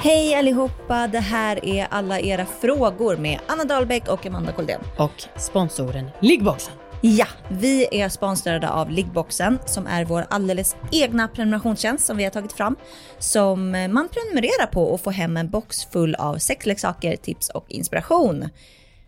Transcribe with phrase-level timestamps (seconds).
[0.00, 4.80] Hej allihopa, det här är alla era frågor med Anna Dahlbäck och Amanda Koldén.
[4.96, 6.74] Och sponsoren Liggboxen.
[7.00, 12.30] Ja, vi är sponsrade av Liggboxen som är vår alldeles egna prenumerationstjänst som vi har
[12.30, 12.76] tagit fram.
[13.18, 18.48] Som man prenumererar på och får hem en box full av sexleksaker, tips och inspiration.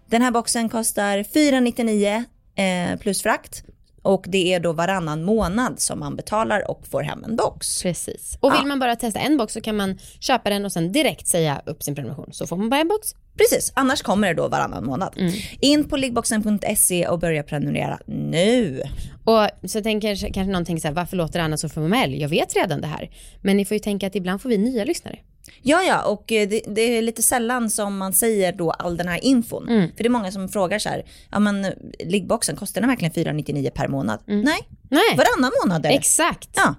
[0.07, 2.25] Den här boxen kostar 499
[2.55, 3.65] eh, plus frakt
[4.03, 7.83] och det är då varannan månad som man betalar och får hem en box.
[7.83, 8.39] Precis.
[8.41, 8.67] Och vill Ja.
[8.67, 11.83] man bara testa en box så kan man köpa den och sen direkt säga upp
[11.83, 12.33] sin prenumeration.
[12.33, 13.15] Så får man bara en box.
[13.37, 15.15] Precis, annars kommer det då varannan månad.
[15.61, 18.83] In på liggboxen.se och börja prenumerera nu.
[19.25, 22.21] Och så tänker kanske någon tänker så här, varför låter Anna så formell?
[22.21, 23.11] Jag vet redan det här.
[23.41, 25.19] Men ni får ju tänka att ibland får vi nya lyssnare.
[25.63, 29.09] Ja, ja, och eh, det, det är lite sällan som man säger då all den
[29.09, 29.67] här infon.
[29.67, 31.71] För det är många som frågar så här, ja men eh,
[32.07, 34.21] liggboxen, kostar den verkligen 499 per månad?
[34.27, 35.95] Nej, Nej, varannan månad är det.
[35.97, 36.49] exakt.
[36.57, 36.75] Ja.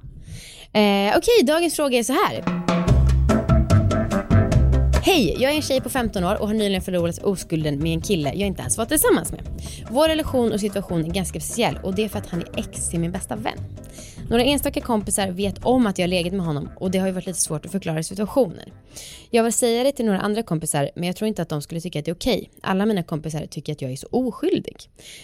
[0.79, 2.61] Eh, Okej, dagens fråga är så här.
[5.03, 8.02] Hej, jag är en tjej på 15 år och har nyligen förlorat oskulden med en
[8.02, 9.41] kille jag inte ens varit tillsammans med.
[9.89, 12.89] Vår relation och situation är ganska speciell och det är för att han är ex
[12.89, 13.58] till min bästa vän.
[14.30, 17.13] Några enstaka kompisar vet om att jag har legat med honom och det har ju
[17.13, 18.69] varit lite svårt att förklara situationen.
[19.30, 21.81] Jag vill säga det till några andra kompisar men jag tror inte att de skulle
[21.81, 22.52] tycka att det är okej.
[22.61, 24.77] Alla mina kompisar tycker att jag är så oskyldig.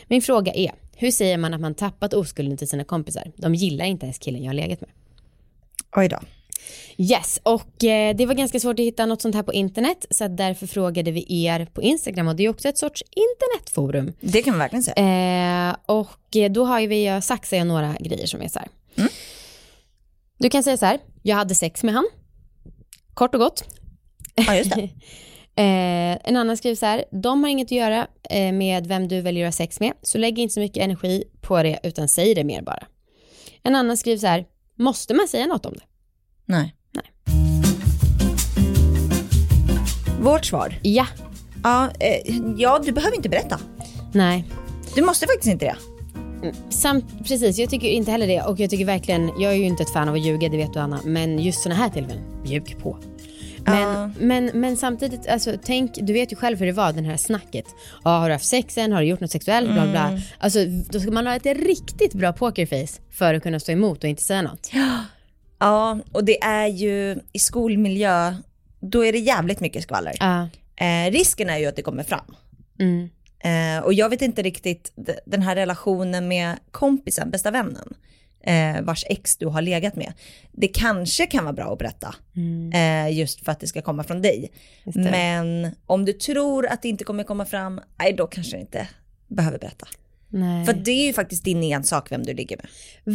[0.08, 3.32] Min fråga är, hur säger man att man tappat oskulden till sina kompisar?
[3.36, 4.90] De gillar inte ens killen jag har legat med.
[5.96, 6.20] Oj då.
[6.98, 10.28] Yes, och eh, det var ganska svårt att hitta något sånt här på internet så
[10.28, 14.14] därför frågade vi er på Instagram och det är också ett sorts internetforum.
[14.20, 15.70] Det kan man verkligen säga.
[15.70, 18.60] Eh, och eh, då har ju vi, jag saxar jag några grejer som är så
[18.60, 18.68] här.
[20.40, 22.08] Du kan säga så här, jag hade sex med han.
[23.14, 23.64] Kort och gott.
[24.36, 24.90] Ja, just det.
[25.60, 28.08] Eh, en annan skriver så här, de har inget att göra
[28.54, 31.64] med vem du väljer att ha sex med, så lägg inte så mycket energi på
[31.64, 32.88] det utan säg det mer bara.
[33.64, 35.84] En annan skriver så här, måste man säga något om det?
[36.48, 36.74] Nej.
[36.94, 37.06] Nej.
[40.22, 40.80] Vårt svar?
[40.84, 41.08] Ja,
[41.64, 43.60] Ja, eh, ja, du behöver inte berätta.
[44.14, 44.46] nej.
[44.96, 45.76] Du måste faktiskt inte det.
[46.70, 49.84] Samt, precis, jag tycker inte heller det och jag tycker verkligen, jag är ju inte
[49.84, 52.78] ett fan av att ljuga, det vet du Anna, men just såna här tillfällen, ljug
[52.82, 52.98] på.
[53.66, 54.10] Men, Ja.
[54.20, 57.66] men, men samtidigt, alltså, tänk, du vet ju själv hur det var, den här snacket.
[58.04, 58.92] Ja, har du haft sex än?
[58.92, 59.72] Har du gjort något sexuellt?
[59.74, 60.20] Bla, bla.
[60.40, 60.60] Alltså,
[60.92, 64.24] då ska man ha ett riktigt bra pokerface för att kunna stå emot och inte
[64.24, 64.70] säga något.
[64.74, 64.98] Ja,
[66.12, 68.36] och det är ju i skolmiljö,
[68.80, 70.14] då är det jävligt mycket skvaller.
[70.20, 70.50] Ja.
[70.86, 72.36] Eh, risken är ju att det kommer fram.
[72.80, 73.10] Mm.
[73.40, 74.94] Eh, och jag vet inte riktigt
[75.26, 77.94] den här relationen med kompisen, bästa vännen,
[78.44, 80.14] eh, vars ex du har legat med.
[80.52, 82.16] Det kanske kan vara bra att berätta,
[82.74, 84.52] eh, just för att det ska komma från dig.
[84.84, 85.00] Det.
[85.00, 88.88] Men om du tror att det inte kommer komma fram, nej då kanske du inte
[89.28, 89.88] behöver berätta.
[90.30, 90.66] Nej.
[90.66, 92.68] För det är ju faktiskt din ensak vem du ligger med.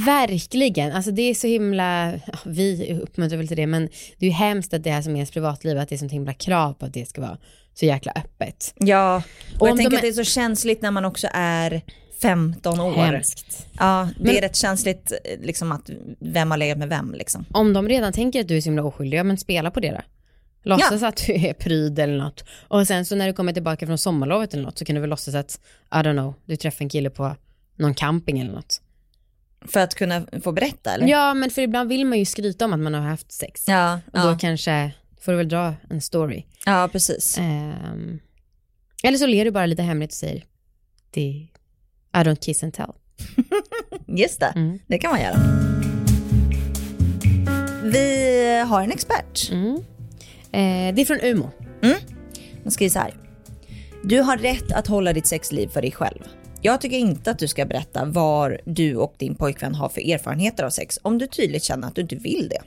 [0.05, 2.12] Verkligen, alltså det är så himla,
[2.45, 5.17] vi uppmuntrar väl till det, men det är ju hemskt att det här som är
[5.17, 7.39] ens privatliv, att det är sånt himla krav på att det ska vara
[7.75, 8.75] så jäkla öppet.
[8.77, 9.23] Ja,
[9.59, 11.83] och om jag tänker de att det är så känsligt när man också är
[12.23, 12.93] 15 år.
[12.93, 13.67] Hemskt.
[13.79, 17.44] Ja, det Men- är rätt känsligt eh, liksom att vem har legat med vem liksom.
[17.50, 19.91] Om de redan tänker att du är så himla oskyldig, ja men spela på det
[19.91, 20.00] då.
[20.62, 22.45] Låtsas att du är pryd eller något.
[22.69, 25.11] Och sen så när du kommer tillbaka från sommarlovet eller något så kan du väl
[25.11, 27.37] låtsas att, I don't know, du träffar en kille på
[27.77, 28.81] någon camping eller något.
[29.69, 31.06] För att kunna få berätta eller?
[31.09, 33.65] Ja men för ibland vill man ju skryta om att man har haft sex.
[33.69, 34.91] ja, Och då ja, kanske
[35.21, 36.45] får du väl dra en story.
[36.67, 37.39] ja precis.
[37.39, 38.19] Ehm,
[39.03, 40.44] eller så ler du bara lite hemligt och säger,
[41.17, 41.49] I
[42.12, 42.93] don't kiss and tell.
[44.06, 44.79] Just det, Mm.
[44.87, 45.37] det kan man göra.
[47.83, 49.49] Vi har en expert.
[49.53, 49.84] Mm.
[50.52, 51.50] Eh, det är från Umo.
[52.62, 53.14] Den skriver så här.
[54.04, 56.18] Du har rätt att hålla ditt sexliv för dig själv.
[56.60, 60.64] Jag tycker inte att du ska berätta vad du och din pojkvän har för erfarenheter
[60.64, 62.62] av sex om du tydligt känner att du inte vill det.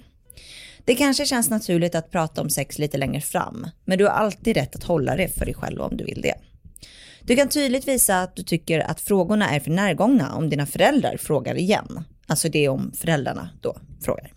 [0.86, 4.58] Det kanske känns naturligt att prata om sex lite längre fram, men du har alltid
[4.58, 6.36] rätt att hålla det för dig själv om du vill det.
[7.22, 11.18] Du kan tydligt visa att du tycker att frågorna är för närgångna om dina föräldrar
[11.18, 12.04] frågar igen.
[12.28, 14.32] Alltså det är om föräldrarna då frågar.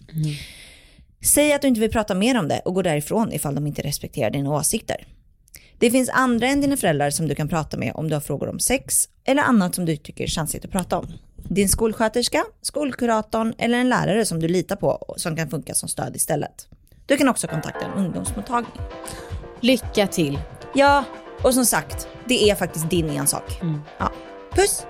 [1.24, 3.82] Säg att du inte vill prata mer om det och gå därifrån ifall de inte
[3.82, 5.06] respekterar dina åsikter.
[5.78, 8.48] Det finns andra än dina föräldrar som du kan prata med om du har frågor
[8.48, 11.06] om sex eller annat som du tycker är känsligt att prata om.
[11.36, 16.16] Din skolsköterska, skolkuratorn eller en lärare som du litar på som kan funka som stöd
[16.16, 16.68] istället.
[17.06, 18.72] Du kan också kontakta en ungdomsmottagning.
[19.60, 20.38] Lycka till.
[20.74, 21.04] Ja,
[21.42, 23.60] och som sagt, det är faktiskt din ensak.
[23.98, 24.12] Ja.
[24.54, 24.86] Puss!